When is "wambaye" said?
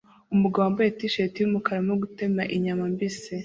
0.65-0.93